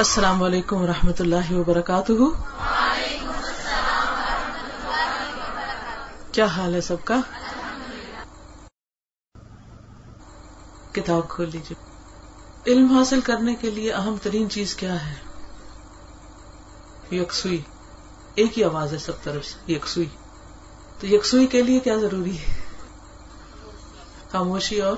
[0.00, 2.12] السلام علیکم و رحمۃ اللہ وبرکاتہ۔
[6.32, 7.20] کیا حال ہے سب کا؟
[10.92, 11.90] کتاب کھول لیجیے
[12.72, 15.14] علم حاصل کرنے کے لیے اہم ترین چیز کیا ہے؟
[17.16, 17.62] یکسوئی۔
[18.34, 20.08] ایک ہی آواز ہے سب طرف سے، یکسوئی۔
[21.00, 22.54] تو یکسوئی کے لیے کیا ضروری ہے؟
[24.32, 24.96] خاموشی اور؟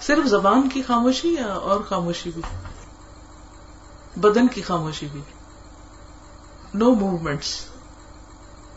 [0.00, 2.42] صرف زبان کی خاموشی یا اور خاموشی بھی؟
[4.16, 5.20] بدن کی خاموشی بھی۔
[6.74, 7.64] نو موومینٹس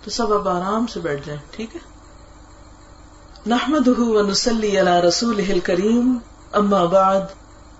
[0.04, 1.80] تو سب اب آرام سے بیٹھ جائیں، ٹھیک ہے؟
[3.46, 3.88] نحمد
[4.30, 6.18] نسلی اللہ رسول کریم
[6.52, 7.22] اما بعد،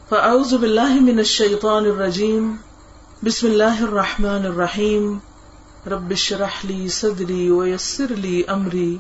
[0.10, 2.56] فاعوذ باللہ من الشیطان الرجیم،
[3.24, 5.18] بسم اللہ الرحمن الرحیم،
[5.88, 8.98] رب اشرح صدری ویسر لی امری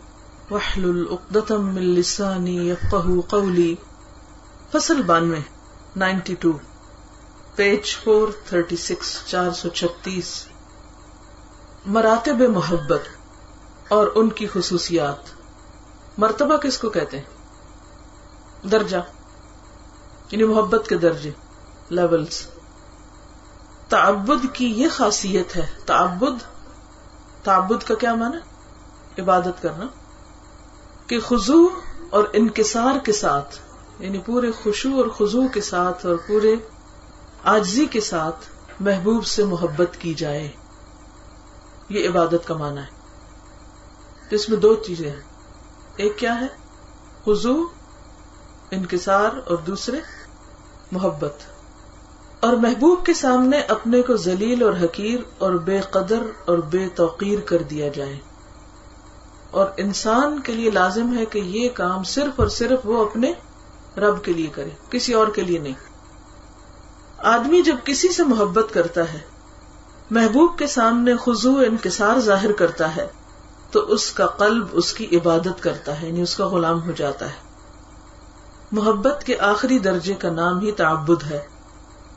[0.51, 3.75] وحلل اقدتم من لسانی یفقہ قولی۔
[4.71, 5.39] فصل بانوے،
[5.95, 6.51] ninety two.
[7.55, 10.45] Page four, thirty six, چار سو چھتیس۔
[11.85, 13.01] مراتب محبت
[13.87, 15.17] اور ان کی خصوصیات۔
[16.17, 17.25] مرتبہ کس کو کہتے ہیں؟
[18.67, 18.97] درجہ
[20.31, 21.31] یعنی محبت کے درجے
[21.89, 22.47] لیولز
[23.89, 26.43] تعبد کی یہ خاصیت ہے، تعبد
[27.43, 28.39] تعبد کا کیا مانا
[29.21, 29.85] عبادت کرنا۔
[31.07, 31.67] کہ خزو
[32.09, 33.55] اور انکسار کے ساتھ
[33.99, 36.55] یعنی پورے خوشو اور خزو کے ساتھ اور پورے
[37.43, 38.45] آجزی کے ساتھ
[38.79, 40.51] محبوب سے محبت کی جائے۔
[41.89, 42.85] یہ عبادت کا معنی ہے۔
[44.29, 45.21] تو اس میں دو چیزیں ہیں۔
[45.95, 46.47] ایک کیا ہے؟
[47.25, 47.63] خزو
[48.71, 49.99] انکسار اور دوسرے،
[50.91, 51.33] محبت۔
[52.39, 57.39] اور محبوب کے سامنے اپنے کو ذلیل اور حقیر اور بے قدر اور بے توقیر
[57.39, 58.19] کر دیا جائے۔
[59.51, 63.33] اور انسان کے لیے لازم ہے کہ یہ کام صرف اور صرف وہ اپنے
[63.97, 65.90] رب کے لیے کرے، کسی اور کے لیے نہیں۔
[67.23, 69.19] آدمی جب کسی سے محبت کرتا ہے،
[70.11, 73.07] محبوب کے سامنے خزو انکسار ظاہر کرتا ہے،
[73.71, 77.25] تو اس کا قلب اس کی عبادت کرتا ہے یعنی اس کا غلام ہو جاتا
[77.25, 77.49] ہے۔
[78.71, 81.39] محبت کے آخری درجے کا نام ہی تعبد ہے،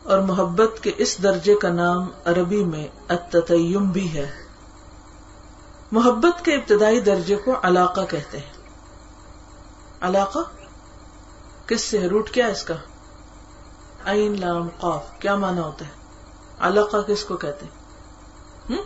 [0.02, 4.30] اور محبت کے اس درجے کا نام عربی میں اتتیم بھی ہے۔
[5.92, 8.52] محبت کے ابتدائی درجے کو علاقہ کہتے ہیں۔
[10.00, 10.38] علاقہ؟
[11.66, 12.74] کس سے روٹ کیا اس کا؟
[14.06, 15.90] عین لام قاف، کیا مانا ہوتا ہے؟
[16.60, 18.82] علاقہ کس کو کہتے ہیں؟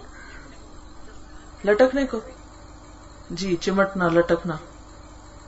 [1.64, 2.18] لٹکنے کو۔
[3.30, 4.56] جی چمٹنا، لٹکنا۔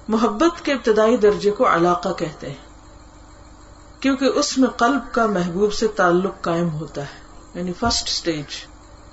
[0.09, 2.71] محبت کے ابتدائی درجے کو علاقہ کہتے ہیں۔
[4.01, 7.21] کیونکہ اس میں قلب کا محبوب سے تعلق قائم ہوتا ہے۔
[7.55, 8.45] یعنی فرسٹ سٹیج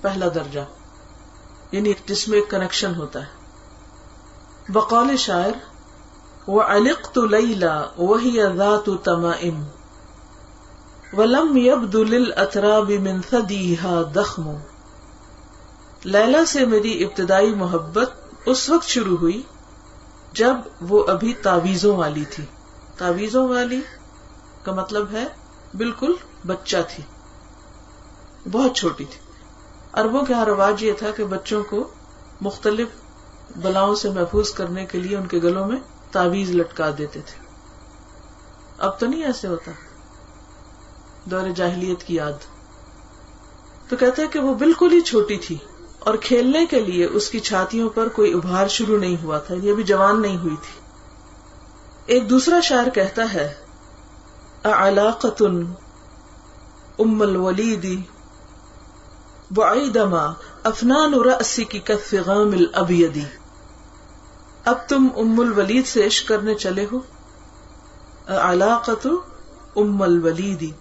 [0.01, 0.59] پہلا درجہ۔
[1.71, 3.31] یعنی جس میں ایک کنیکشن ہوتا ہے۔
[4.69, 5.51] بقول شاعر
[6.47, 9.63] وہ علق تو لیلا وہی ذات تمائم۔
[11.13, 13.75] ولم یب دل اطراب منفدی
[14.15, 14.51] دخم.
[16.03, 18.11] لیلا سے میری ابتدائی محبت
[18.45, 19.41] اس وقت شروع ہوئی
[20.33, 22.45] جب وہ ابھی تعویزوں والی تھی.
[22.97, 23.81] تعویزوں والی
[24.63, 25.27] کا مطلب ہے
[25.73, 26.13] بالکل
[26.47, 27.03] بچہ تھی.
[28.51, 29.19] بہت چھوٹی تھی.
[29.93, 31.87] اربوں کے یہاں رواج یہ تھا کہ بچوں کو
[32.41, 32.87] مختلف
[33.55, 35.79] بلاؤں سے محفوظ کرنے کے لیے ان کے گلوں میں
[36.11, 37.45] تعویز لٹکا دیتے تھے.
[38.77, 39.71] اب تو نہیں ایسے ہوتا.
[41.31, 42.33] دور جاہلیت کی یاد۔
[43.89, 45.57] تو کہتے کہ وہ بالکل ہی چھوٹی تھی
[45.99, 49.73] اور کھیلنے کے لیے اس کی چھاتیوں پر کوئی ابھار شروع نہیں ہوا تھا، یہ
[49.73, 50.79] بھی جوان نہیں ہوئی تھی۔
[52.05, 53.53] ایک دوسرا شاعر کہتا ہے
[54.63, 55.43] علاقت
[56.99, 58.01] ام الولیدی
[59.51, 60.25] بعیدما
[60.63, 63.23] افنان رأسی کی کف غام الابیدی۔
[64.65, 66.99] اب تم ام الولید سے عشق کرنے چلے ہو۔
[68.27, 69.07] علاقت
[69.75, 70.71] ام الولیدی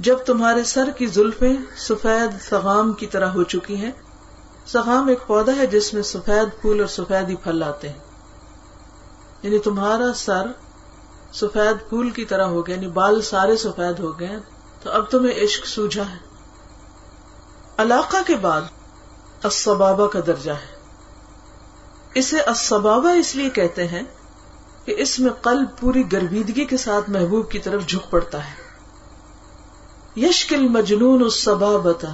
[0.00, 3.90] جب تمہارے سر کی زلفیں سفید سغام کی طرح ہو چکی ہیں،
[4.66, 7.98] سغام ایک پودا ہے جس میں سفید پھول اور سفید ہی پھل آتے ہیں۔
[9.42, 10.46] یعنی تمہارا سر
[11.32, 14.36] سفید پھول کی طرح ہو گیا یعنی بال سارے سفید ہو گئے
[14.82, 16.18] تو اب تمہیں عشق سوجا ہے۔
[17.78, 18.62] علاقہ کے بعد
[19.44, 20.76] اسبابا کا درجہ ہے۔
[22.14, 24.02] اسے اسبابا اس لیے کہتے ہیں
[24.84, 28.59] کہ اس میں قلب پوری گربیدگی کے ساتھ محبوب کی طرف جھک پڑتا ہے۔
[30.16, 32.08] یشکل مجنون الصبابتا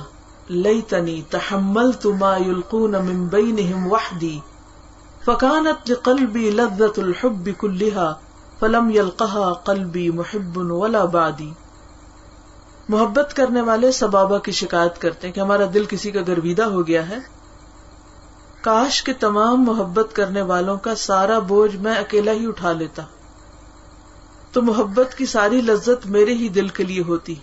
[0.48, 4.38] لیتنی تحملت ما يلقون من بينهم وحدي
[5.24, 8.12] فكانت لقلبي لذة الحب كلها
[8.58, 11.50] فلم يلقها قلبي محب ولا بعدي
[12.88, 16.86] محبت کرنے والے سبابا کی شکایت کرتے ہیں کہ ہمارا دل کسی کا گرویدہ ہو
[16.86, 17.18] گیا ہے۔
[18.60, 23.02] کاش کے تمام محبت کرنے والوں کا سارا بوجھ میں اکیلا ہی اٹھا لیتا۔
[24.52, 27.34] تو محبت کی ساری لذت میرے ہی دل کے لیے ہوتی۔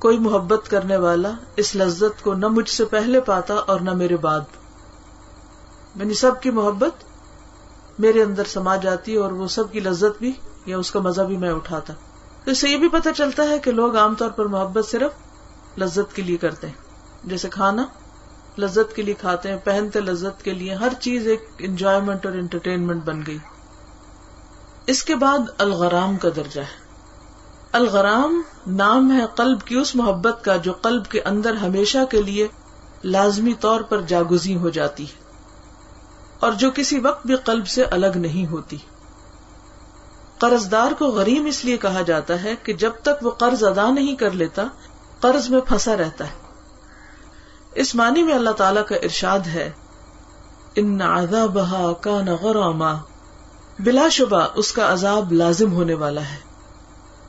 [0.00, 4.16] کوئی محبت کرنے والا اس لذت کو نہ مجھ سے پہلے پاتا اور نہ میرے
[4.16, 4.40] بعد۔
[5.94, 7.04] یعنی سب کی محبت
[7.98, 10.32] میرے اندر سما جاتی اور وہ سب کی لذت بھی
[10.66, 11.94] یا اس کا مزہ بھی میں اٹھاتا۔
[12.44, 15.10] تو اس سے یہ بھی پتہ چلتا ہے کہ لوگ عام طور پر محبت صرف
[15.78, 16.74] لذت کے لیے کرتے ہیں۔
[17.24, 17.84] جیسے کھانا
[18.58, 23.04] لذت کے لیے کھاتے ہیں، پہنتے لذت کے لیے ہر چیز ایک انجوائےمنٹ اور انٹرٹینمنٹ
[23.04, 23.38] بن گئی۔
[24.86, 26.79] اس کے بعد الغرام کا درجہ ہے۔
[27.72, 32.48] الغرام نام ہے قلب کی اس محبت کا جو قلب کے اندر ہمیشہ کے لیے
[33.04, 35.22] لازمی طور پر جاگزی ہو جاتی ہے
[36.40, 38.76] اور جو کسی وقت بھی قلب سے الگ نہیں ہوتی۔
[40.38, 43.90] قرض دار کو غریم اس لیے کہا جاتا ہے کہ جب تک وہ قرض ادا
[43.90, 44.62] نہیں کر لیتا،
[45.20, 46.34] قرض میں پھنسا رہتا ہے۔
[47.74, 49.70] اس معنی میں اللہ تعالی کا ارشاد ہے،
[50.74, 50.98] ان
[51.52, 52.94] بہا کا نغراما
[53.78, 56.49] بلا شبہ اس کا عذاب لازم ہونے والا ہے۔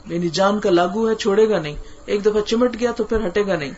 [0.05, 1.75] یعنی جان کا لاگو ہے، چھوڑے گا نہیں۔
[2.05, 3.71] ایک دفعہ چمٹ گیا تو پھر ہٹے گا نہیں۔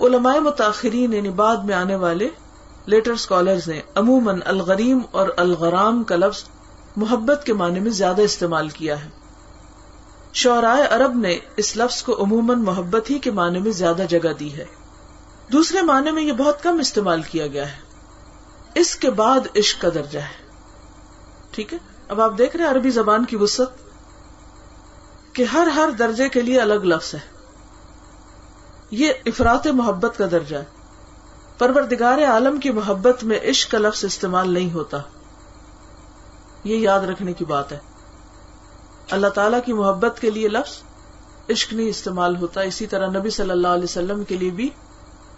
[0.00, 2.28] علماء متاثرین یعنی بعد میں آنے والے
[2.86, 6.44] لیٹر اسکالرز نے عموماً الغریم اور الغرام کا لفظ
[6.96, 9.10] محبت کے معنی میں زیادہ استعمال کیا ہے۔
[10.32, 14.56] شعرائے عرب نے اس لفظ کو عموماً محبت ہی کے معنی میں زیادہ جگہ دی
[14.56, 14.64] ہے۔
[15.52, 17.76] دوسرے معنی میں یہ بہت کم استعمال کیا گیا ہے۔
[18.74, 20.50] اس کے بعد عشق کا درجہ ہے۔
[21.50, 21.78] ٹھیک ہے؟
[22.08, 23.83] اب آپ دیکھ رہے ہیں عربی زبان کی وسط
[25.34, 27.20] کہ ہر ہر درجے کے لیے الگ لفظ ہے۔
[28.90, 30.64] یہ افراد محبت کا درجہ ہے۔
[31.58, 34.98] پروردگار عالم کی محبت میں عشق کا لفظ استعمال نہیں ہوتا۔
[36.64, 37.78] یہ یاد رکھنے کی بات ہے۔
[39.10, 40.72] اللہ تعالی کی محبت کے لیے لفظ
[41.50, 44.70] عشق نہیں استعمال ہوتا۔ اسی طرح نبی صلی اللہ علیہ وسلم کے لیے بھی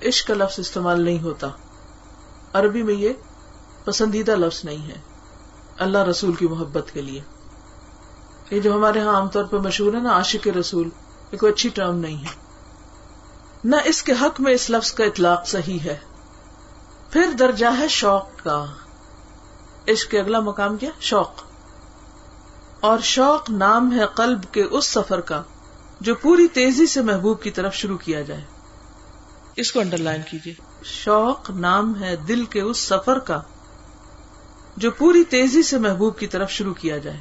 [0.06, 1.49] عشق کا لفظ استعمال نہیں ہوتا۔
[2.52, 3.12] عربی میں یہ
[3.84, 4.99] پسندیدہ لفظ نہیں ہے۔
[5.78, 7.20] اللہ رسول کی محبت کے لیے۔
[8.50, 10.88] یہ جو ہمارے ہاں عام طور پہ مشہور ہے نا عاشق رسول،
[11.32, 12.46] یہ کوئی اچھی ٹرم نہیں ہے۔
[13.64, 15.96] نہ اس کے حق میں اس لفظ کا اطلاق صحیح ہے۔
[17.10, 18.66] پھر درجہ ہے شوق کا۔
[19.88, 21.43] عشق کے اگلا مقام کیا؟ شوق۔
[22.81, 25.42] اور شوق نام ہے قلب کے اس سفر کا
[26.00, 28.44] جو پوری تیزی سے محبوب کی طرف شروع کیا جائے۔
[29.56, 33.40] اس کو انڈر لائن کیجیے شوق نام ہے دل کے اس سفر کا
[34.76, 37.20] جو پوری تیزی سے محبوب کی طرف شروع کیا جائے۔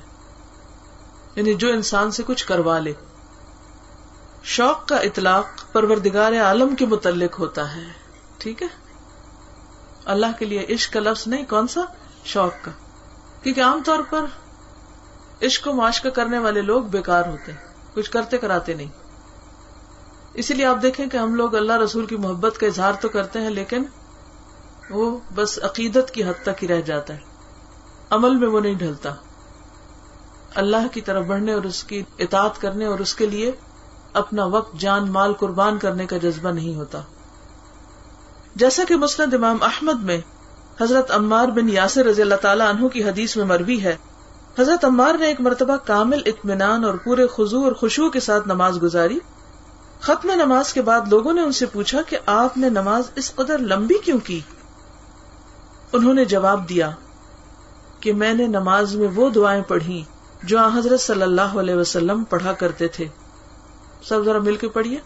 [1.36, 2.94] یعنی جو انسان سے کچھ کروا لے۔
[4.44, 7.84] شوق کا اطلاق پروردگار عالم کے متعلق ہوتا ہے۔
[8.38, 8.68] ٹھیک ہے؟
[10.06, 11.82] اللہ کے لیے عشق کا لفظ نہیں، کون سا؟
[12.24, 12.72] شوق کا۔
[13.44, 14.26] کیونکہ عام طور پر
[15.44, 17.60] عشق و معاشقہ کرنے والے لوگ بیکار ہوتے ہیں،
[17.94, 18.88] کچھ کرتے کراتے نہیں۔
[20.34, 23.42] اسی لیے آپ دیکھیں کہ ہم لوگ اللہ رسول کی محبت کا اظہار تو کرتے
[23.42, 23.84] ہیں، لیکن
[24.90, 27.20] وہ بس عقیدت کی حد تک ہی رہ جاتا ہے۔
[28.10, 29.16] عمل میں وہ نہیں ڈھلتا۔
[30.56, 33.52] اللہ کی طرف بڑھنے اور اس کی اطاعت کرنے اور اس کے لیے
[34.14, 37.02] اپنا وقت، جان، مال قربان کرنے کا جذبہ نہیں ہوتا۔
[38.56, 40.22] جیسا کہ مسند امام احمد میں
[40.82, 43.96] حضرت عمار بن یاسر رضی اللہ تعالیٰ عنہ کی حدیث میں مروی ہے،
[44.60, 48.84] حضرت عمار نے ایک مرتبہ کامل اطمینان اور پورے خزو اور خوشبو کے ساتھ نماز
[48.84, 49.20] گزاری۔
[50.02, 53.58] ختم نماز کے بعد لوگوں نے ان سے پوچھا کہ آپ نے نماز اس قدر
[53.58, 54.40] لمبی کیوں کی؟
[55.94, 56.90] انہوں نے جواب دیا
[58.00, 60.04] کہ میں نے نماز میں وہ دعائیں پڑھی
[60.46, 63.08] جو حضرت صلی اللہ علیہ وسلم پڑھا کرتے تھے۔
[64.04, 65.00] سب ذرا مل کے پڑھیے۔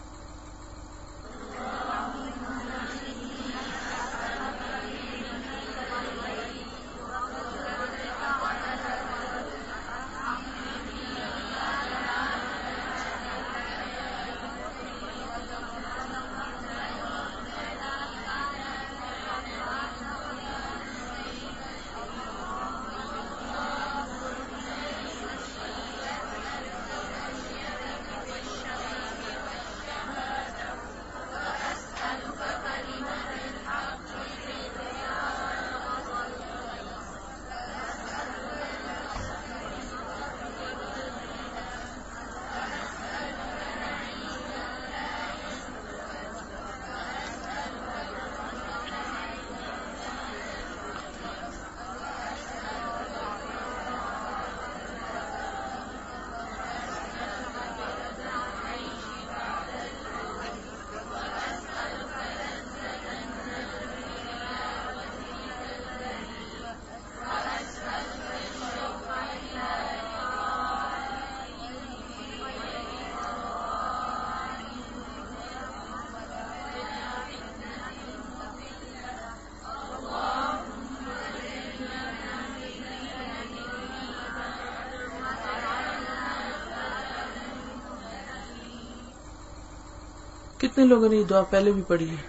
[90.69, 92.21] کتنے لوگوں نے یہ دعا پہلے بھی پڑھی ہے؟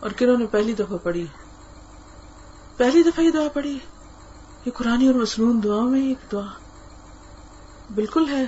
[0.00, 1.26] اور کنہوں نے پہلی دفعہ پڑھی
[2.76, 3.78] پہلی دفعہ یہ دعا پڑھی
[4.64, 6.46] یہ قرآن اور مصنون دعا میں ایک دعا
[7.94, 8.44] بالکل ہے۔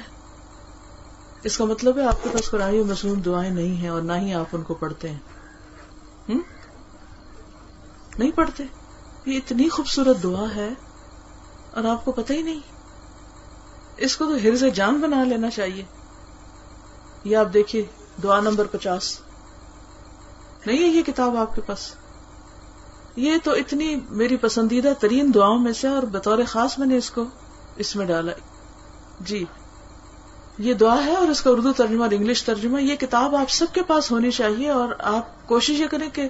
[1.43, 4.13] اس کا مطلب ہے آپ کے پاس قرآن اور مصنون دعائیں نہیں ہیں اور نہ
[4.13, 5.19] ہی آپ ان کو پڑھتے ہیں۔
[8.19, 8.65] نہیں پڑھتے۔
[9.27, 10.69] یہ اتنی خوبصورت دعا ہے
[11.71, 12.61] اور آپ کو پتہ ہی نہیں۔
[13.97, 15.85] اس کو تو ہرز جان بنا لینا چاہیے۔
[17.25, 17.87] یہ آپ دیکھیے۔
[18.23, 19.21] دعا نمبر پچاس۔
[20.66, 21.95] نہیں ہے یہ کتاب آپ کے پاس۔
[23.16, 27.11] یہ تو اتنی میری پسندیدہ ترین دعاؤں میں سے اور بطور خاص میں نے اس
[27.11, 27.25] کو
[27.76, 28.33] اس میں ڈالا۔
[29.21, 29.45] جی
[30.59, 33.66] یہ دعا ہے اور اس کا اردو ترجمہ اور انگلش ترجمہ، یہ کتاب آپ سب
[33.73, 36.28] کے پاس ہونی چاہیے اور آپ کوشش یہ کریں کہ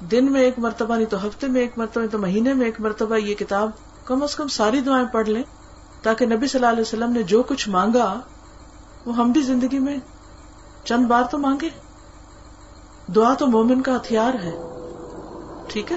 [0.00, 2.80] دن میں ایک مرتبہ، نہیں تو ہفتے میں ایک مرتبہ، نہیں تو مہینے میں ایک
[2.80, 3.70] مرتبہ یہ کتاب
[4.04, 5.42] کم از کم ساری دعائیں پڑھ لیں
[6.02, 8.20] تاکہ نبی صلی اللہ علیہ وسلم نے جو کچھ مانگا
[9.06, 9.96] وہ ہم بھی زندگی میں
[10.86, 11.68] چند بار تو مانگے۔
[13.12, 14.62] دعا تو مومن کا ہتھیار ہے۔
[15.68, 15.96] ٹھیک ہے؟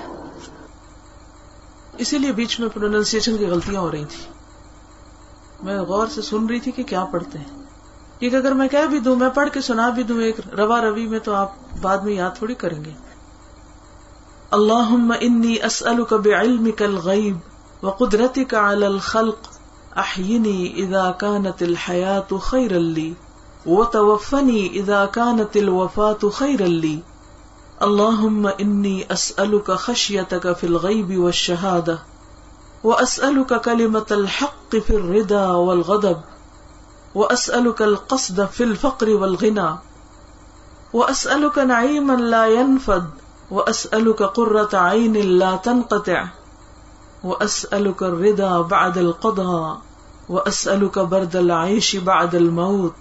[1.98, 4.26] اسی لیے بیچ میں پروننسیشن کی غلطیاں ہو رہی تھی
[5.64, 7.64] میں غور سے سن رہی تھی کہ کیا پڑھتے ہیں۔
[8.20, 11.08] کیونکہ اگر میں کہہ بھی دوں، میں پڑھ کے سنا بھی دوں ایک روا روی
[11.08, 12.92] میں، تو آپ بعد میں یاد تھوڑی کریں گے۔
[14.52, 17.38] اللہ انی اسألک بعلمک الغیب
[17.84, 19.38] وقدرتک علی الخلق
[19.96, 22.78] احینی اذا كانت الحیات خیرا
[23.66, 27.00] لی وتوفني اذا كانت الوفاة خيرا لي.
[27.82, 32.00] اللهم اني اسالك خشيتك في الغيب والشهاده
[32.84, 36.22] واسالك كلمه الحق في الرضا والغضب
[37.16, 39.76] واسالك القصد في الفقر والغنى
[40.94, 43.10] واسالك نعيما لا ينفد
[43.52, 46.28] واسالك قره عين لا تنقطع
[47.24, 49.82] واسالك الرضا بعد القضاء
[50.30, 52.94] واسالك برد العيش بعد الموت.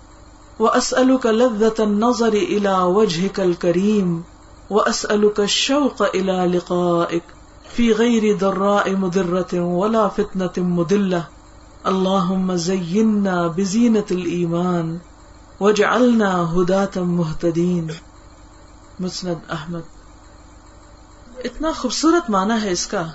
[0.60, 4.22] وأسألك لذة النظر إلى وجهك الكريم
[4.70, 7.22] وأسألك الشوق إلى لقائك
[7.76, 11.22] في غير ضراء مضرة ولا فتنة مدلة
[11.86, 14.98] اللهم زينا بزينة الإيمان
[15.60, 17.86] واجعلنا هداة مهتدين
[19.00, 19.80] مسند احمد
[21.44, 23.06] اتنا خوبصورت معنی ہے اس کا۔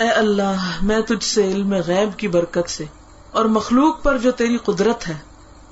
[0.00, 2.84] اے اللہ، میں تجھ سے علم غیب کی برکت سے
[3.30, 5.29] اور مخلوق پر جو تیری قدرت ہے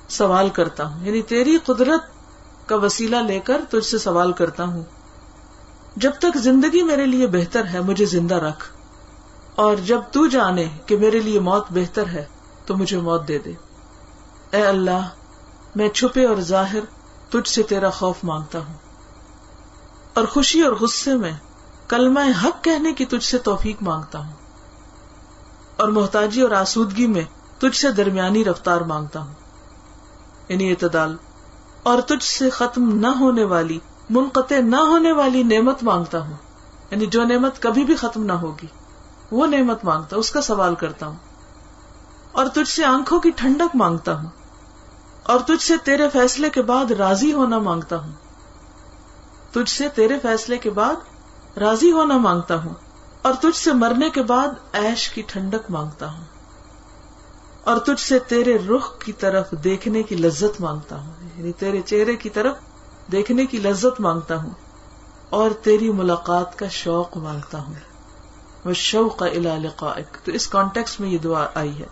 [0.09, 2.00] سوال کرتا ہوں۔ یعنی تیری قدرت
[2.69, 4.83] کا وسیلہ لے کر تجھ سے سوال کرتا ہوں۔
[5.97, 8.71] جب تک زندگی میرے لیے بہتر ہے، مجھے زندہ رکھ۔
[9.55, 12.25] اور جب تو جانے کہ میرے لیے موت بہتر ہے،
[12.67, 13.53] تو مجھے موت دے دے۔
[14.50, 15.09] اے اللہ،
[15.75, 16.81] میں چھپے اور ظاہر
[17.29, 18.75] تجھ سے تیرا خوف مانگتا ہوں۔
[20.15, 21.33] اور خوشی اور غصے میں
[21.88, 24.33] کلمہ حق کہنے کی تجھ سے توفیق مانگتا ہوں۔
[25.77, 27.23] اور محتاجی اور آسودگی میں
[27.59, 29.33] تجھ سے درمیانی رفتار مانگتا ہوں۔
[30.49, 31.17] یعنی اعتدال،
[31.83, 33.78] اور تجھ سے ختم نہ ہونے والی،
[34.11, 36.37] منقطع نہ ہونے والی نعمت مانگتا ہوں۔
[36.90, 38.67] یعنی جو نعمت کبھی بھی ختم نہ ہوگی،
[39.31, 41.17] وہ نعمت مانگتا، اس کا سوال کرتا ہوں۔
[42.33, 44.28] اور تجھ سے آنکھوں کی ٹھنڈک مانگتا ہوں،
[45.23, 48.12] اور تجھ سے تیرے فیصلے کے بعد راضی ہونا مانگتا ہوں۔
[49.52, 52.75] تجھ سے تیرے فیصلے کے بعد راضی ہونا مانگتا ہوں،
[53.23, 56.25] اور تجھ سے مرنے کے بعد ایش کی ٹھنڈک مانگتا ہوں۔
[57.69, 62.17] اور تجھ سے تیرے رخ کی طرف دیکھنے کی لذت مانگتا ہوں۔ یعنی تیرے چہرے
[62.17, 62.57] کی طرف
[63.13, 64.51] دیکھنے کی لذت مانگتا ہوں
[65.31, 67.75] اور تیری ملاقات کا شوق مانگتا ہوں۔
[68.65, 71.87] وہ شوق لقائک تو اس کانٹیکس میں یہ دعا آئی ہے۔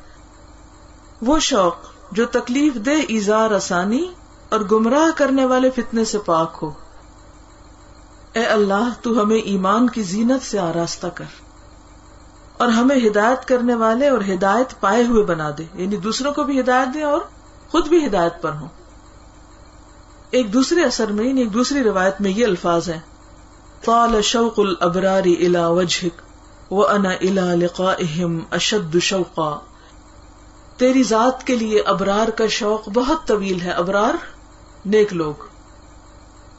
[1.23, 1.76] وہ شوق
[2.12, 4.12] جو تکلیف دے ایزار آسانی
[4.49, 6.71] اور گمراہ کرنے والے فتنے سے پاک ہو۔
[8.33, 11.45] اے اللہ، تو ہمیں ایمان کی زینت سے آراستہ کر۔
[12.56, 16.60] اور ہمیں ہدایت کرنے والے اور ہدایت پائے ہوئے بنا دے۔ یعنی دوسروں کو بھی
[16.60, 17.20] ہدایت دے اور
[17.70, 18.68] خود بھی ہدایت پر ہوں۔
[20.30, 23.00] ایک دوسرے اثر میں یعنی ایک دوسری روایت میں یہ الفاظ ہیں۔
[23.84, 26.22] طال شوق الابراری الا وجهك
[26.72, 29.58] وانا الى لقائهم اشد شوقا۔
[30.76, 34.14] تیری ذات کے لیے ابرار کا شوق بہت طویل ہے، ابرار،
[34.84, 35.34] نیک لوگ۔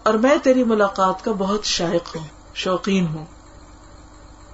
[0.04, 3.26] اور میں تیری ملاقات کا بہت شائق ہوں، شوقین ہوں۔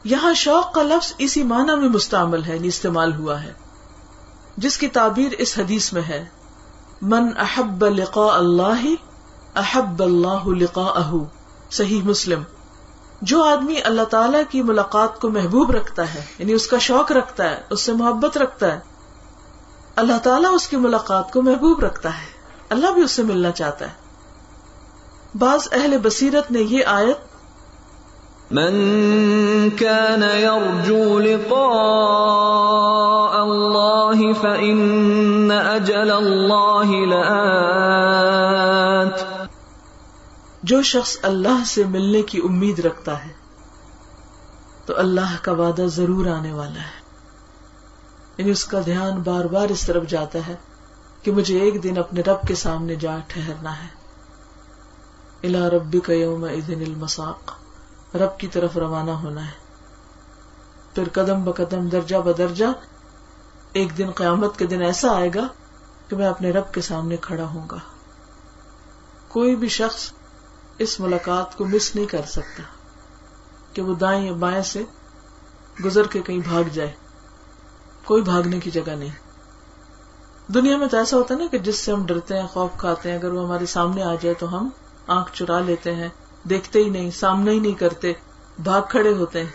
[0.03, 3.53] یہاں شوق کا لفظ اسی معنی میں مستعمل ہے یعنی استعمال ہوا ہے۔
[4.57, 6.25] جس کی تعبیر اس حدیث میں ہے،
[7.01, 8.93] من احب لقاء اللہ،
[9.55, 11.17] احب اللہ لقاء
[11.72, 12.43] صحیح مسلم۔
[13.22, 17.50] جو آدمی اللہ تعالی کی ملاقات کو محبوب رکھتا ہے یعنی اس کا شوق رکھتا
[17.50, 18.79] ہے، اس سے محبت رکھتا ہے،
[19.95, 22.33] اللہ تعالیٰ اس کی ملاقات کو محبوب رکھتا ہے۔
[22.69, 23.91] اللہ بھی اس سے ملنا چاہتا ہے۔
[25.38, 27.32] بعض اہل بصیرت نے یہ آیت
[28.51, 28.89] من
[29.69, 39.23] كان يرجو لقاء الله فإن أجل لآت.
[40.63, 43.31] جو شخص اللہ سے ملنے کی امید رکھتا ہے،
[44.85, 47.03] تو اللہ کا وعدہ ضرور آنے والا ہے۔
[48.38, 50.55] یعنی اس کا دھیان بار بار اس طرف جاتا ہے
[51.23, 53.88] کہ مجھے ایک دن اپنے رب کے سامنے جا ٹھہرنا ہے۔
[55.43, 57.62] الا ربی کا یوم المساق۔
[58.15, 59.63] رب کی طرف روانہ ہونا ہے۔
[60.96, 62.65] پھر قدم بقدم درجہ بدرجہ
[63.74, 65.48] ایک دن قیامت کے دن ایسا آئے گا
[66.08, 67.77] کہ میں اپنے رب کے سامنے کھڑا ہوں گا۔
[69.27, 70.12] کوئی بھی شخص
[70.77, 72.63] اس ملاقات کو مس نہیں کر سکتا
[73.74, 74.84] کہ وہ دائیں یا بائیں سے
[75.86, 76.91] گزر کے کہیں بھاگ جائے۔
[78.05, 79.10] کوئی بھاگنے کی جگہ نہیں۔
[80.48, 83.12] دنیا میں تو ایسا ہوتا ہے نا کہ جس سے ہم ڈرتے ہیں، خوف کھاتے
[83.12, 84.70] ہیں، اگر وہ ہمارے سامنے آ جائے تو ہم
[85.08, 86.10] آنکھ چرا لیتے ہیں۔
[86.50, 88.13] دیکھتے ہی نہیں سامنا ہی نہیں کرتے،
[88.63, 89.51] بھاگ کھڑے ہوتے ہیں۔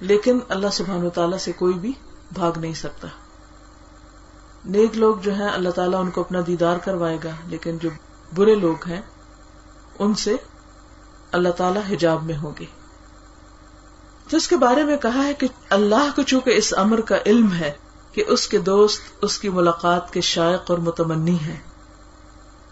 [0.00, 1.92] لیکن اللہ سبحان و تعالیٰ سے کوئی بھی
[2.32, 3.08] بھاگ نہیں سکتا۔
[4.64, 7.88] نیک لوگ جو ہیں، اللہ تعالیٰ ان کو اپنا دیدار کروائے گا، لیکن جو
[8.34, 9.00] برے لوگ ہیں،
[9.98, 10.36] ان سے
[11.32, 12.64] اللہ تعالیٰ حجاب میں ہوں گے۔
[14.28, 17.72] جس کے بارے میں کہا ہے کہ اللہ کو چونکہ اس امر کا علم ہے
[18.12, 21.56] کہ اس کے دوست، اس کی ملاقات کے شائق اور متمنی ہیں۔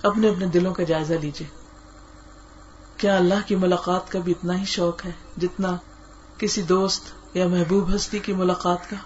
[0.03, 1.66] اپنے اپنے دلوں کا جائزہ لیجیے
[2.97, 5.76] کیا اللہ کی ملاقات کا بھی اتنا ہی شوق ہے جتنا
[6.38, 7.03] کسی دوست
[7.37, 8.97] یا محبوب ہستی کی ملاقات کا؟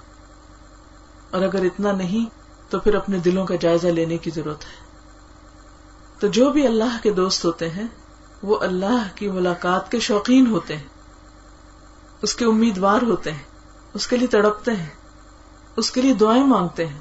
[1.30, 2.26] اور اگر اتنا نہیں،
[2.70, 4.86] تو پھر اپنے دلوں کا جائزہ لینے کی ضرورت ہے۔
[6.18, 7.86] تو جو بھی اللہ کے دوست ہوتے ہیں،
[8.42, 10.88] وہ اللہ کی ملاقات کے شوقین ہوتے ہیں۔
[12.22, 13.42] اس کے امیدوار ہوتے ہیں،
[13.94, 14.90] اس کے لیے تڑپتے ہیں،
[15.76, 16.98] اس کے لیے دعائیں مانگتے ہیں۔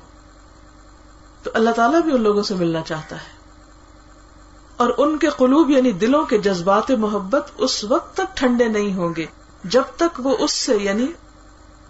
[1.44, 3.39] تو اللہ تعالیٰ بھی ان لوگوں سے ملنا چاہتا ہے۔
[4.80, 9.14] اور ان کے قلوب یعنی دلوں کے جذبات محبت اس وقت تک ٹھنڈے نہیں ہوں
[9.18, 9.26] گے،
[9.64, 11.08] جب تک وہ اس سے یعنی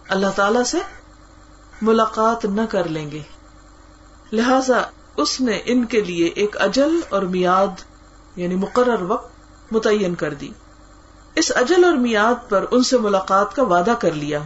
[0.10, 0.78] اللہ تعالی سے
[1.82, 3.22] ملاقات نہ کر لیں گے۔
[4.32, 4.82] لہذا
[5.18, 7.82] اس نے ان کے لیے ایک اجل اور میاد
[8.36, 9.32] یعنی مقرر وقت
[9.72, 10.50] متعین کر دی۔
[11.36, 14.40] اس اجل اور میاد پر ان سے ملاقات کا وعدہ کر لیا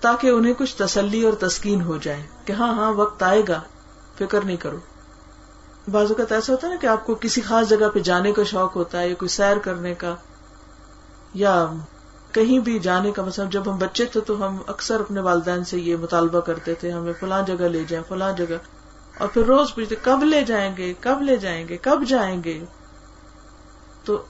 [0.00, 3.60] تاکہ انہیں کچھ تسلی اور تسکین ہو جائے کہ ہاں ہاں وقت آئے گا،
[4.18, 4.78] فکر نہیں کرو۔
[5.90, 8.42] بازو کا ایسا ہوتا ہے نا کہ آپ کو کسی خاص جگہ پہ جانے کا
[8.42, 10.14] شوق ہوتا ہے یا کوئی سیر کرنے کا،
[11.34, 11.72] یا
[12.32, 15.78] کہیں بھی جانے کا مطلب جب ہم بچے تھے تو ہم اکثر اپنے والدین سے
[15.78, 18.56] یہ مطالبہ کرتے تھے، ہمیں فلاں جگہ لے جائیں، فلاں جگہ۔
[19.18, 22.64] اور پھر روز پوچھتے، کب لے جائیں گے؟ کب لے جائیں گے؟ کب جائیں گے؟
[24.04, 24.22] تو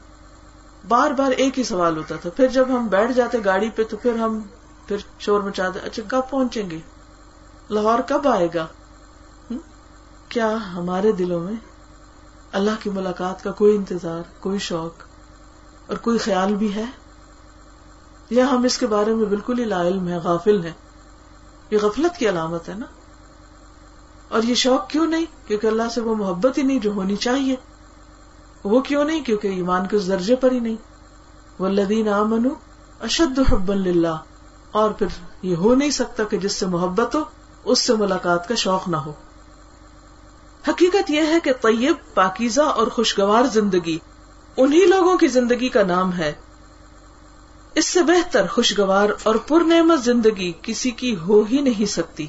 [0.88, 3.96] بار بار ایک ہی سوال ہوتا تھا۔ پھر جب ہم بیٹھ جاتے گاڑی پہ تو
[3.96, 4.40] پھر ہم
[4.86, 6.78] پھر شور مچاتے اچھا کب پہنچیں گے؟
[7.70, 8.66] لاہور کب آئے گا؟
[10.28, 11.52] کیا ہمارے دلوں میں
[12.52, 14.92] اللہ کی ملاقات کا کوئی انتظار، کوئی شوق
[15.86, 16.84] اور کوئی خیال بھی ہے؟
[18.30, 20.72] یا ہم اس کے بارے میں بالکل ہی لا علم ہے غافل ہے
[21.70, 22.86] یہ غفلت کی علامت ہے نا؟
[24.28, 27.56] اور یہ شوق کیوں نہیں؟ کیونکہ اللہ سے وہ محبت ہی نہیں جو ہونی چاہیے۔
[28.64, 30.76] وہ کیوں نہیں؟ کیونکہ ایمان کے اس درجے پر ہی نہیں۔
[31.58, 32.48] وہ لدین آمن
[33.00, 34.16] اشد حب اللہ
[34.70, 35.06] اور پھر
[35.42, 37.20] یہ ہو نہیں سکتا کہ جس سے محبت ہو،
[37.64, 39.12] اس سے ملاقات کا شوق نہ ہو۔
[40.68, 43.98] حقیقت یہ ہے کہ طیب، پاکیزہ اور خوشگوار زندگی
[44.56, 46.32] انہی لوگوں کی زندگی کا نام ہے۔
[47.74, 52.26] اس سے بہتر خوشگوار اور پر نعمت زندگی کسی کی ہو ہی نہیں سکتی۔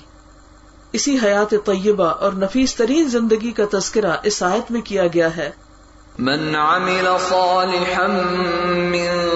[0.94, 5.50] اسی حیات طیبہ اور نفیس ترین زندگی کا تذکرہ اس آیت میں کیا گیا ہے۔
[6.20, 8.08] من عمل صالحا
[8.68, 9.30] من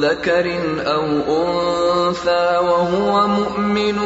[0.00, 0.46] ذكر
[0.86, 3.98] او انثى وهو مؤمن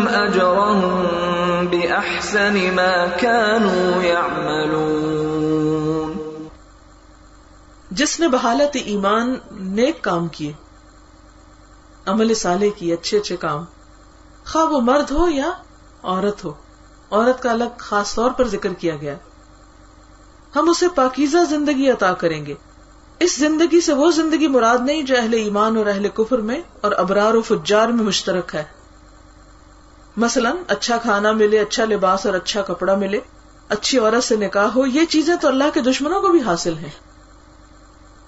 [0.09, 0.91] اجرهم
[1.67, 5.17] باحسن ما كانوا يعملون.
[7.91, 10.53] جس نے بحالت ایمان نیک کام کیے،
[12.07, 13.65] عمل صالح کی اچھے اچھے کام
[14.53, 15.51] خواہ وہ مرد ہو یا
[16.03, 16.53] عورت ہو،
[17.11, 19.36] عورت کا الگ خاص طور پر ذکر کیا گیا۔ ہے
[20.57, 22.55] ہم اسے پاکیزہ زندگی عطا کریں گے۔
[23.21, 26.93] اس زندگی سے وہ زندگی مراد نہیں جو اہل ایمان اور اہل کفر میں اور
[26.93, 28.65] ابرار و فجار میں مشترک ہے۔
[30.17, 33.21] مثلا اچھا کھانا ملے اچھا لباس اور اچھا کپڑا ملے،
[33.69, 36.91] اچھی عورت سے نکاح ہو، یہ چیزیں تو اللہ کے دشمنوں کو بھی حاصل ہیں۔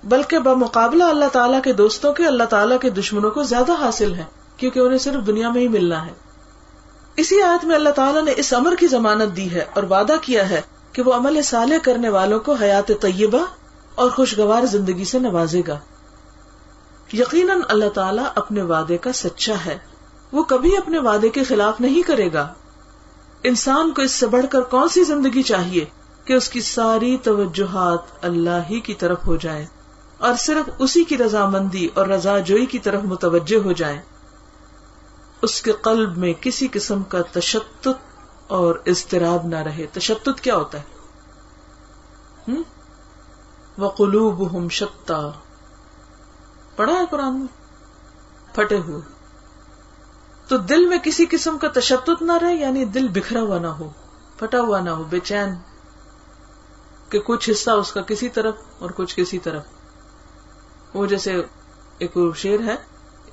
[0.04, 4.24] بلکہ بمقابلہ اللہ تعالیٰ کے دوستوں کے اللہ تعالیٰ کے دشمنوں کو زیادہ حاصل ہے
[4.56, 6.12] کیونکہ انہیں صرف دنیا میں ہی ملنا ہے۔
[7.16, 10.50] اسی آیت میں اللہ تعالیٰ نے اس امر کی ضمانت دی ہے اور وعدہ کیا
[10.50, 10.60] ہے
[10.98, 13.44] کہ وہ عمل صالح کرنے والوں کو حیات طیبہ
[13.94, 15.78] اور خوشگوار زندگی سے نوازے گا۔
[17.12, 19.78] یقیناً اللہ تعالیٰ اپنے وعدے کا سچا ہے۔
[20.32, 22.52] وہ کبھی اپنے وعدے کے خلاف نہیں کرے گا۔
[23.42, 25.84] انسان کو اس سے بڑھ کر کون سی زندگی چاہیے
[26.24, 29.66] کہ اس کی ساری توجہات اللہ ہی کی طرف ہو جائیں
[30.18, 34.00] اور صرف اسی کی رضامندی اور رضا جوئی کی طرف متوجہ ہو جائیں۔
[35.42, 38.17] اس کے قلب میں کسی قسم کا تشدد
[38.48, 40.98] اور اضطراب نہ رہے۔ تشدد کیا ہوتا ہے؟
[43.78, 45.30] وہ قلوب ہم شتا۔
[46.76, 47.46] پڑھا ہے قرآن میں؟
[48.54, 49.00] پھٹے ہوئے۔
[50.48, 53.90] تو دل میں کسی قسم کا تشدد نہ رہے یعنی دل بکھرا ہوا نہ ہو،
[54.38, 55.54] پھٹا ہوا نہ ہو، بے چین۔
[57.08, 59.64] کہ کچھ حصہ اس کا کسی طرف اور کچھ کسی طرف۔
[60.94, 61.42] وہ جیسے
[61.98, 62.76] ایک شیر ہے،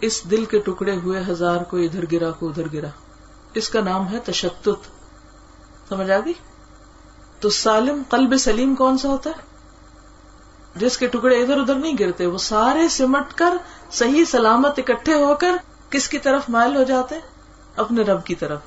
[0.02, 2.90] اس دل کے ٹکڑے ہوئے ہزار کو ادھر گرا کو ادھر گرا۔
[3.54, 4.95] اس کا نام ہے تشدد۔
[5.90, 6.34] سمجھ آ گئی؟
[7.40, 9.56] تو سالم قلب سلیم کون سا ہوتا ہے؟
[10.76, 13.58] جس کے ٹکڑے ادھر ادھر نہیں گرتے، وہ سارے سمٹ کر
[13.92, 15.56] صحیح سلامت اکٹھے ہو کر
[15.90, 17.20] کس کی طرف مائل ہو جاتے؟
[17.76, 18.60] اپنے رب کی طرف۔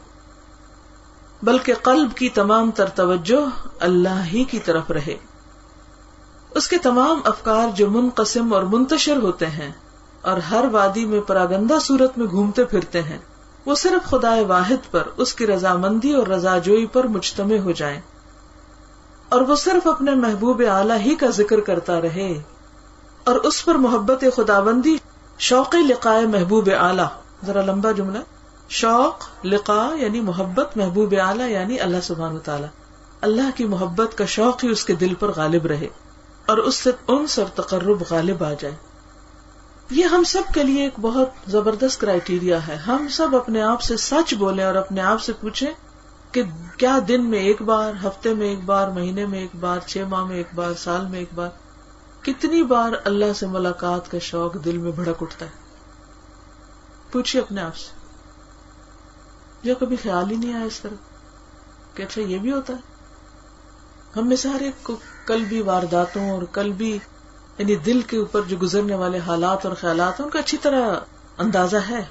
[1.42, 5.16] بلکہ قلب کی تمام تر توجہ اللہ ہی کی طرف رہے۔
[6.50, 9.72] اس کے تمام افکار جو منقسم اور منتشر ہوتے ہیں
[10.22, 13.18] اور ہر وادی میں پراگندہ صورت میں گھومتے پھرتے ہیں۔
[13.68, 18.00] وہ صرف خدا واحد پر، اس کی رضامندی اور رضا جوئی پر مجتمع ہو جائیں۔
[19.28, 22.42] اور وہ صرف اپنے محبوب اعلی ہی کا ذکر کرتا رہے۔
[23.24, 24.96] اور اس پر محبت خدا بندی
[25.38, 27.02] شوق لقاء محبوب اعلی۔
[27.46, 28.18] ذرا لمبا جملہ۔
[28.68, 32.68] شوق لقا یعنی محبت، محبوب اعلی یعنی اللہ سبحان تعالیٰ۔
[33.20, 35.88] اللہ کی محبت کا شوق ہی اس کے دل پر غالب رہے۔
[36.46, 38.74] اور اس سے انس اور تقرب غالب آ جائے۔
[39.90, 43.96] یہ ہم سب کے لیے ایک بہت زبردست کرائٹیریا ہے۔ ہم سب اپنے آپ سے
[43.96, 45.72] سچ بولیں اور اپنے آپ سے پوچھیں
[46.32, 46.42] کہ
[46.76, 50.24] کیا دن میں ایک بار، ہفتے میں ایک بار، مہینے میں ایک بار، چھ ماہ
[50.24, 51.48] میں ایک بار، سال میں ایک بار،
[52.22, 55.50] کتنی بار اللہ سے ملاقات کا شوق دل میں بھڑک اٹھتا ہے۔
[57.12, 57.98] پوچھیے اپنے آپ سے۔
[59.62, 60.94] جو کبھی خیال ہی نہیں آیا اس طرح
[61.94, 62.78] کہ اچھا یہ بھی ہوتا ہے۔
[64.16, 64.96] ہم میں سے ہر ایک کو
[65.26, 66.98] کل بھی وارداتوں اور کل بھی
[67.58, 71.00] یعنی دل کے اوپر جو گزرنے والے حالات اور خیالات ہیں، ان کا اچھی طرح
[71.38, 72.04] اندازہ ہے۔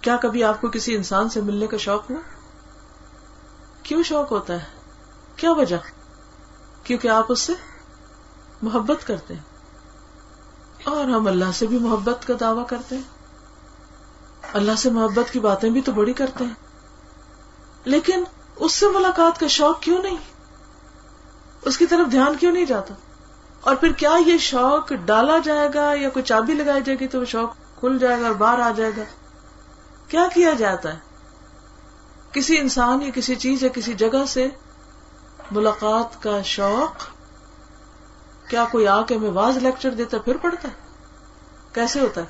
[0.00, 2.20] کیا کبھی آپ کو کسی انسان سے ملنے کا شوق ہوا؟
[3.82, 4.64] کیوں شوق ہوتا ہے؟
[5.36, 5.76] کیا وجہ؟
[6.82, 7.52] کیونکہ آپ اس سے
[8.62, 9.40] محبت کرتے ہیں۔
[10.84, 13.02] اور ہم اللہ سے بھی محبت کا دعوی کرتے ہیں۔
[14.52, 16.54] اللہ سے محبت کی باتیں بھی تو بڑی کرتے ہیں۔
[17.84, 18.24] لیکن
[18.56, 20.16] اس سے ملاقات کا شوق کیوں نہیں؟
[21.62, 22.94] اس کی طرف دھیان کیوں نہیں جاتا؟
[23.60, 27.20] اور پھر کیا یہ شوق ڈالا جائے گا یا کوئی چابی لگائی جائے گی تو
[27.20, 29.02] وہ شوق کھل جائے گا اور باہر آ جائے گا؟
[30.08, 30.98] کیا کیا جاتا ہے؟
[32.32, 34.48] کسی انسان یا کسی چیز یا کسی جگہ سے
[35.50, 37.06] ملاقات کا شوق
[38.50, 40.74] کیا کوئی آ کے ہمیں واز لیکچر دیتا پھر پڑتا ہے؟
[41.72, 42.26] کیسے ہوتا ہے؟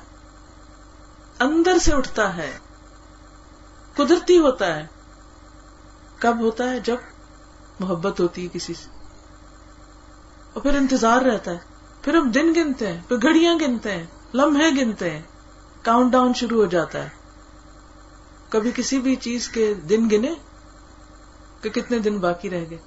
[1.39, 2.57] اندر سے اٹھتا ہے،
[3.93, 4.87] قدرتی ہوتا ہے۔
[6.19, 6.95] کب ہوتا ہے؟ جب
[7.79, 8.98] محبت ہوتی ہے کسی سے۔
[10.53, 11.57] اور پھر انتظار رہتا ہے۔
[12.01, 15.21] پھر ہم دن گنتے ہیں، پھر گھڑیاں گنتے ہیں، لمحے گنتے ہیں۔
[15.81, 17.09] کاؤنٹ ڈاؤن شروع ہو جاتا ہے۔
[18.49, 20.33] کبھی کسی بھی چیز کے دن گنے
[21.61, 22.77] کہ کتنے دن باقی رہ گئے؟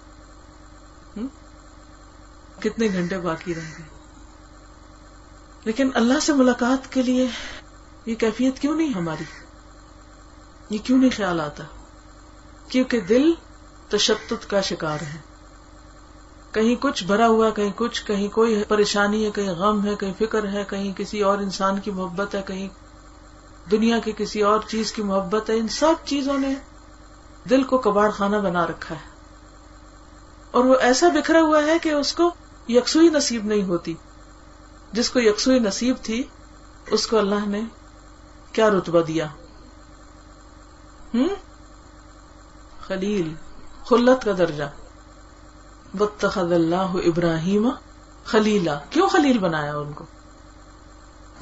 [2.60, 3.86] کتنے گھنٹے باقی رہ گئے؟
[5.64, 7.28] لیکن اللہ سے ملاقات کے لیے
[8.06, 9.24] یہ کیفیت کیوں نہیں ہماری؟
[10.70, 11.64] یہ کیوں نہیں خیال آتا؟
[12.68, 13.32] کیونکہ دل
[13.88, 15.31] تشدد کا شکار ہے۔
[16.52, 20.48] کہیں کچھ بھرا ہوا کہیں کچھ، کہیں کوئی پریشانی ہے، کہیں غم ہے، کہیں فکر
[20.48, 22.68] ہے، کہیں کسی اور انسان کی محبت ہے، کہیں
[23.70, 26.54] دنیا کی کسی اور چیز کی محبت ہے۔ ان سب چیزوں نے
[27.50, 29.10] دل کو کباڑ خانہ بنا رکھا ہے۔
[30.50, 32.30] اور وہ ایسا بکھرا ہوا ہے کہ اس کو
[32.68, 33.94] یکسوئی نصیب نہیں ہوتی۔
[34.92, 36.22] جس کو یکسوئی نصیب تھی،
[36.86, 37.62] اس کو اللہ نے
[38.52, 39.26] کیا رتبہ دیا؟
[41.14, 41.28] ہوں
[42.80, 43.34] خلیل،
[43.84, 44.64] خلت کا درجہ۔
[45.94, 47.70] بتخد اللہ ابراہیم
[48.24, 50.04] خلیلا۔ کیوں خلیل بنایا ان کو؟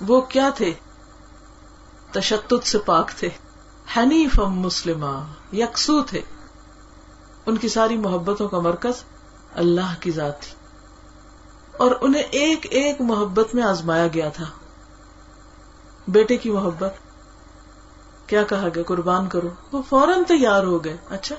[0.07, 0.75] وہ کیا تھے؟
[2.13, 3.29] تشدد سے پاک تھے
[3.97, 5.07] حنیف مسلم
[5.53, 6.21] یکسو تھے۔
[7.47, 9.05] ان کی ساری محبتوں کا مرکز
[9.55, 10.53] اللہ کی ذات تھی۔
[11.77, 14.45] اور انہیں ایک ایک محبت میں آزمایا گیا تھا۔
[16.09, 16.95] بیٹے کی محبت،
[18.27, 21.37] کیا کہا گیا؟ قربان کرو۔ وہ فوراً تیار ہو گئے۔ اچھا۔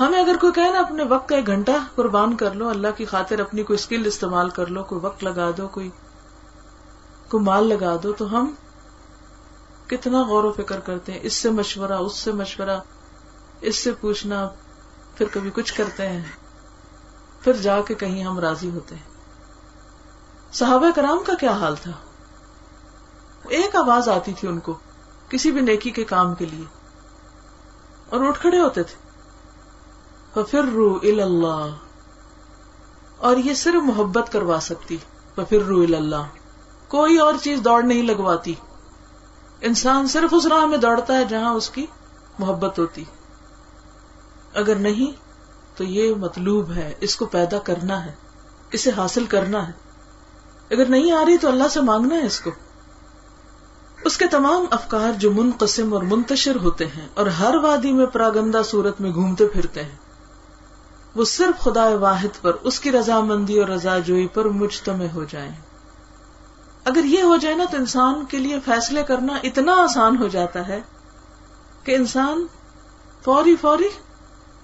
[0.00, 3.04] ہمیں اگر کوئی کہے نا اپنے وقت کا ایک گھنٹہ قربان کر لو، اللہ کی
[3.04, 5.90] خاطر اپنی کوئی اسکل استعمال کر لو، کوئی وقت لگا دو، کوئی
[7.28, 8.54] کوئی مال لگا دو، تو ہم
[9.86, 12.80] کتنا غور و فکر کرتے ہیں۔ اس سے مشورہ، اس سے مشورہ،
[13.60, 14.48] اس سے پوچھنا،
[15.14, 16.24] پھر کبھی کچھ کرتے ہیں۔
[17.40, 19.02] پھر جا کے کہیں ہم راضی ہوتے ہیں۔
[20.52, 21.90] صحابہ کرام کا کیا حال تھا؟
[23.48, 24.78] ایک آواز آتی تھی ان کو
[25.28, 26.64] کسی بھی نیکی کے کام کے لیے
[28.10, 29.03] اور اٹھ کھڑے ہوتے تھے۔
[30.42, 31.68] پھر رو اللہ
[33.18, 34.96] اور یہ صرف محبت کروا سکتی۔
[35.34, 36.26] پھر رو اللہ
[36.88, 38.54] کوئی اور چیز دوڑ نہیں لگواتی۔
[39.60, 41.86] انسان صرف اس راہ میں دوڑتا ہے جہاں اس کی
[42.38, 43.04] محبت ہوتی۔
[44.54, 45.12] اگر نہیں،
[45.76, 48.12] تو یہ مطلوب ہے، اس کو پیدا کرنا ہے،
[48.72, 49.72] اسے حاصل کرنا ہے۔
[50.70, 52.50] اگر نہیں آ رہی تو اللہ سے مانگنا ہے اس کو۔
[54.04, 58.62] اس کے تمام افکار جو منقسم اور منتشر ہوتے ہیں اور ہر وادی میں پراگندہ
[58.64, 60.03] صورت میں گھومتے پھرتے ہیں۔
[61.14, 65.52] وہ صرف خدا واحد پر، اس کی رضامندی اور رضا جوئی پر مجتمع ہو جائیں۔
[66.84, 70.68] اگر یہ ہو جائے نا تو انسان کے لیے فیصلے کرنا اتنا آسان ہو جاتا
[70.68, 70.80] ہے
[71.84, 72.46] کہ انسان
[73.24, 73.88] فوری فوری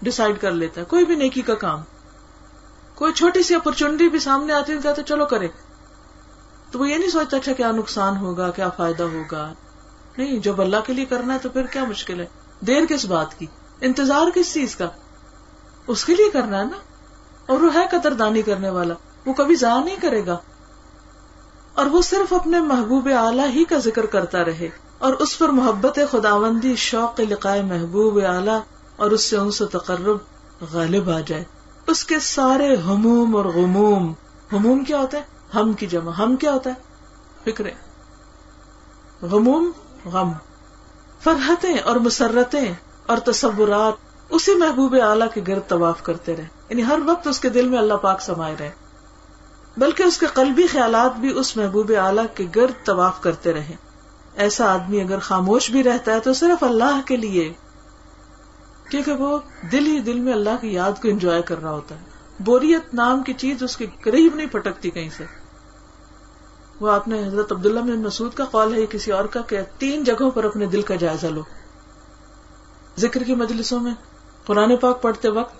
[0.02, 1.80] ڈسائڈ کر لیتا ہے، کوئی بھی نیکی کا کام۔
[2.94, 5.48] کوئی چھوٹی سی اپرچونٹی بھی سامنے آتی کہتے چلو کرے
[6.70, 9.52] تو وہ یہ نہیں سوچتا اچھا کیا نقصان ہوگا، کیا فائدہ ہوگا۔
[10.18, 12.26] نہیں، جب اللہ کے لیے کرنا ہے تو پھر کیا مشکل ہے؟
[12.60, 13.46] دیر کس بات کی؟
[13.80, 14.88] انتظار کس چیز کا؟
[15.90, 16.76] اس کے لیے کرنا ہے نا۔
[17.46, 18.94] اور وہ ہے قدردانی کرنے والا۔
[19.26, 20.36] وہ کبھی ضائع نہیں کرے گا۔
[21.74, 25.98] اور وہ صرف اپنے محبوب اعلیٰ ہی کا ذکر کرتا رہے۔ اور اس پر محبت
[26.10, 28.60] خداوندی، شوق لقائے محبوب اعلیٰ
[28.96, 30.16] اور اس سے ان سے تقرب
[30.72, 31.44] غالب آ جائے۔
[31.86, 34.12] اس کے سارے ہموم اور غموم۔
[34.52, 35.22] ہموم کیا ہوتا ہے؟
[35.54, 36.74] ہم کی جمع۔ ہم کیا ہوتا ہے؟
[37.44, 37.70] فکرے
[39.22, 39.70] غموم،
[40.04, 40.32] غم۔
[41.20, 42.74] فرحتیں اور مسرتیں
[43.06, 47.48] اور تصورات۔ اسی محبوب اعلیٰ کے گرد طواف کرتے رہے۔ یعنی ہر وقت اس کے
[47.48, 48.70] دل میں اللہ پاک سمائے رہے۔
[49.76, 53.76] بلکہ اس کے قلبی خیالات بھی اس محبوب اعلیٰ کے گرد طواف کرتے رہے۔
[54.34, 57.52] ایسا آدمی اگر خاموش بھی رہتا ہے تو صرف اللہ کے لیے۔
[58.90, 59.38] کیونکہ وہ
[59.72, 62.04] دل ہی دل میں اللہ کی یاد کو انجوائے کر رہا ہوتا ہے۔
[62.40, 65.24] بوریت نام کی چیز اس کے قریب نہیں پٹکتی کہیں سے۔
[66.80, 70.04] وہ آپ نے حضرت عبداللہ بن مسعود کا قول ہے، کسی اور کا کہ تین
[70.04, 71.42] جگہوں پر اپنے دل کا جائزہ لو۔
[72.98, 73.94] ذکر کی مجلسوں میں
[74.46, 75.54] قرآن پاک پڑھتے وقت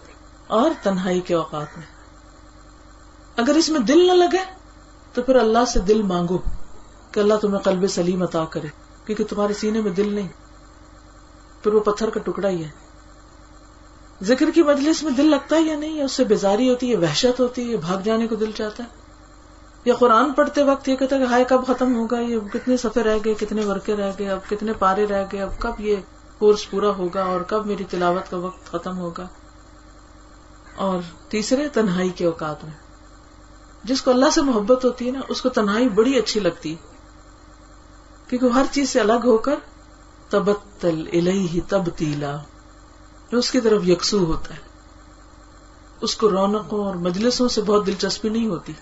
[0.47, 1.87] اور تنہائی کے اوقات میں۔
[3.37, 4.55] اگر اس میں دل نہ لگے
[5.15, 6.39] تو پھر اللہ سے دل مانگو
[7.13, 8.69] کہ اللہ تمہیں قلب سلیم عطا کرے،
[9.05, 10.29] کیونکہ تمہارے سینے میں دل نہیں۔
[11.63, 12.69] پھر وہ پتھر کا ٹکڑا ہی ہے۔
[14.23, 17.41] ذکر کی مجلس میں دل لگتا ہے یا نہیں؟ اس سے بیزاری ہوتی ہے، وحشت
[17.41, 18.89] ہوتی ہے، بھاگ جانے کو دل چاہتا ہے؟
[19.85, 23.03] یا قرآن پڑھتے وقت یہ کہتا ہے کہ ہائے کب ختم ہوگا یہ؟ کتنے سفے
[23.03, 25.97] رہ گئے، کتنے ورکے رہ گئے، اب کتنے پارے رہ گئے، اب کب یہ؟
[26.41, 29.29] کورس پورا ہوگا اور کب میری تلاوت کا وقت ختم ہوگا؟
[30.77, 30.99] اور
[31.29, 32.73] تیسرے، تنہائی کے اوقات میں۔
[33.85, 36.77] جس کو اللہ سے محبت ہوتی ہے نا، اس کو تنہائی بڑی اچھی لگتی۔
[38.29, 39.55] کیونکہ ہر چیز سے الگ ہو کر
[40.29, 42.37] تبتل الہی تبتیلا،
[43.33, 44.61] اس کی طرف یکسو ہوتا ہے۔
[46.01, 48.73] اس کو رونقوں اور مجلسوں سے بہت دلچسپی نہیں ہوتی۔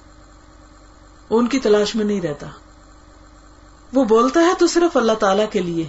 [1.31, 2.47] وہ ان کی تلاش میں نہیں رہتا۔
[3.93, 5.89] وہ بولتا ہے تو صرف اللہ تعالی کے لیے۔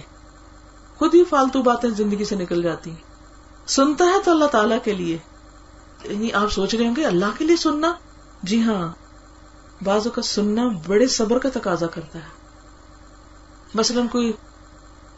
[1.00, 2.94] خود ہی فالتو باتیں زندگی سے نکل جاتی
[3.66, 5.18] سنتا ہے تو اللہ تعالیٰ کے لیے۔
[6.04, 7.92] یعنی آپ سوچ رہے ہوں گے، اللہ کے لیے سننا؟
[8.42, 8.92] جی ہاں۔
[9.84, 12.28] بازو کا سننا بڑے صبر کا تقاضا کرتا ہے۔
[13.74, 14.32] مثلاً کوئی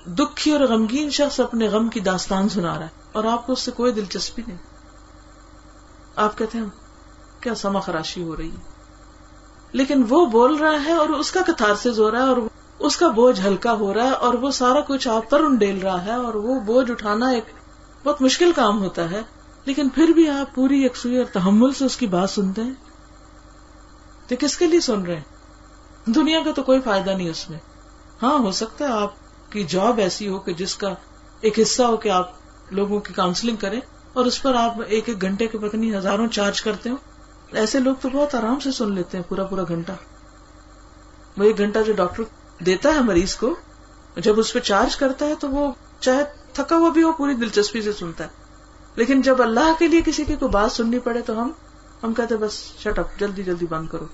[0.06, 3.60] دکھی اور غمگین شخص اپنے غم کی داستان سنا رہا ہے اور آپ کو اس
[3.60, 4.58] سے کوئی دلچسپی نہیں۔
[6.16, 6.66] آپ کہتے ہیں،
[7.40, 8.72] کیا سما خراشی ہو رہی ہے؟
[9.72, 12.36] لیکن وہ بول رہا ہے اور اس کا کتار سے ہو رہا ہے اور
[12.78, 16.04] اس کا بوجھ ہلکا ہو رہا ہے اور وہ سارا کچھ آپ پر انڈیل رہا
[16.04, 17.44] ہے اور وہ بوجھ اٹھانا ایک
[18.04, 19.22] بہت مشکل کام ہوتا ہے،
[19.64, 22.74] لیکن پھر بھی آپ پوری یکسوئی اور تحمل سے اس کی بات سنتے ہیں۔
[24.28, 27.58] تو کس کے لیے سن رہے ہیں؟ دنیا کا تو کوئی فائدہ نہیں اس میں۔
[28.22, 29.12] ہاں ہو سکتا ہے آپ
[29.50, 30.94] کی جاب ایسی ہو کہ جس کا
[31.40, 32.30] ایک حصہ ہو کہ آپ
[32.70, 33.80] لوگوں کی کاؤنسلنگ کریں
[34.12, 36.96] اور اس پر آپ ایک ایک گھنٹے کے پتنی ہزاروں چارج کرتے ہو
[37.52, 39.92] ایسے لوگ تو بہت آرام سے سن لیتے ہیں، پورا پورا گھنٹہ۔
[41.36, 42.22] وہ ایک گھنٹہ جو ڈاکٹر
[42.66, 43.54] دیتا ہے مریض کو،
[44.16, 47.82] جب اس پہ چارج کرتا ہے تو وہ چاہے تھکا ہوا بھی ہو، پوری دلچسپی
[47.82, 48.28] سے سنتا ہے۔
[48.94, 51.50] لیکن جب اللہ کے لیے کسی کی کوئی بات سننی پڑے تو ہم
[52.02, 54.06] ہم کہتے بس شٹ اپ، جلدی جلدی بند کرو۔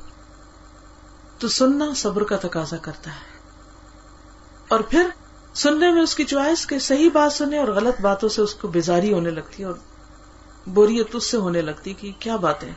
[1.39, 3.39] تو سننا صبر کا تقاضا کرتا ہے۔
[4.69, 5.09] اور پھر
[5.55, 8.69] سننے میں اس کی چوائس کے صحیح بات سننے اور غلط باتوں سے اس کو
[8.69, 9.75] بیزاری ہونے لگتی ہے اور
[10.67, 12.73] بوریت اس سے ہونے لگتی کہ کیا باتیں۔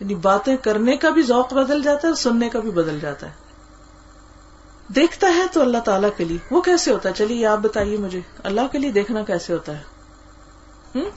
[0.00, 3.26] یعنی باتیں کرنے کا بھی ذوق بدل جاتا ہے اور سننے کا بھی بدل جاتا
[3.26, 3.49] ہے۔
[4.94, 8.20] دیکھتا ہے تو اللہ تعالیٰ کے لیے۔ وہ کیسے ہوتا ہے؟ چلیے، آپ بتائیے مجھے،
[8.44, 9.82] اللہ کے لیے دیکھنا کیسے ہوتا ہے؟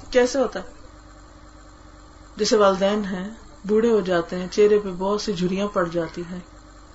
[0.09, 0.65] کیسے ہوتا ہے؟
[2.37, 3.29] جیسے والدین ہیں،
[3.67, 6.39] بوڑھے ہو جاتے ہیں، چہرے پہ بہت سی جھریاں پڑ جاتی ہیں۔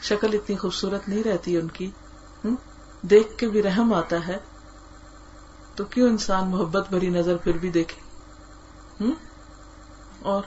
[0.00, 1.90] شکل اتنی خوبصورت نہیں رہتی ان کی۔
[3.02, 4.38] دیکھ کے بھی رحم آتا ہے۔
[5.74, 8.00] تو کیوں انسان محبت بھری نظر پھر بھی دیکھے؟
[10.22, 10.42] اور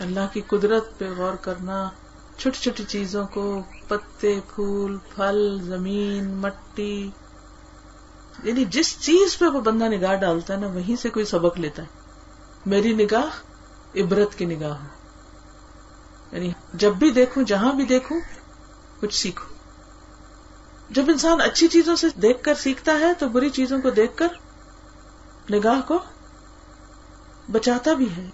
[0.00, 1.90] اللہ کی قدرت پہ غور کرنا،
[2.36, 7.10] چھوٹی چھوٹی چیزوں کو پتے، پھول، پھل، زمین، مٹی۔
[8.42, 11.82] یعنی جس چیز پہ وہ بندہ نگاہ ڈالتا ہے نا، وہیں سے کوئی سبق لیتا
[11.82, 11.86] ہے۔
[12.66, 13.26] میری نگاہ
[13.96, 14.84] عبرت کی نگاہ ہو۔
[16.32, 18.20] یعنی جب بھی دیکھوں، جہاں بھی دیکھوں،
[19.00, 19.54] کچھ سیکھوں۔
[20.90, 24.28] جب انسان اچھی چیزوں سے دیکھ کر سیکھتا ہے، تو بری چیزوں کو دیکھ کر
[25.52, 25.98] نگاہ کو
[27.52, 28.30] بچاتا بھی ہے۔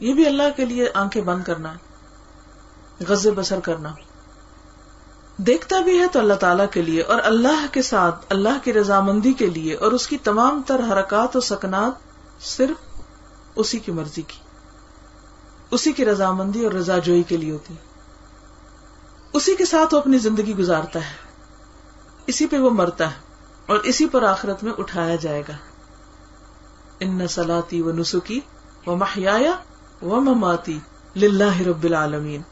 [0.00, 1.72] یہ بھی اللہ کے لیے آنکھیں بند کرنا
[3.08, 3.94] غز بسر کرنا۔
[5.46, 9.32] دیکھتا بھی ہے تو اللہ تعالی کے لیے اور اللہ کے ساتھ، اللہ کی رضامندی
[9.32, 11.92] کے لیے اور اس کی تمام تر حرکات و سکنات
[12.44, 13.00] صرف
[13.56, 14.38] اسی کی مرضی کی۔
[15.70, 17.74] اسی کی رضامندی اور رضا جوئی کے لیے ہوتی۔
[19.32, 21.14] اسی کے ساتھ وہ اپنی زندگی گزارتا ہے۔
[22.26, 23.16] اسی پہ وہ مرتا ہے
[23.66, 25.56] اور اسی پر آخرت میں اٹھایا جائے گا۔
[27.00, 28.40] ان سلاتی و نسخی
[28.86, 29.38] و محیا
[30.02, 30.78] و مماتی
[31.66, 32.42] رب العالمین۔